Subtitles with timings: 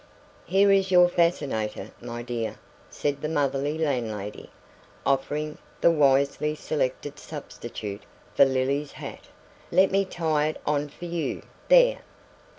[0.47, 2.57] "Here is your fascinator, my dear,"
[2.89, 4.49] said the motherly landlady,
[5.05, 8.01] offering the wisely selected substitute
[8.33, 9.25] for Lily's hat.
[9.71, 11.99] "Let me tie it on for you there!"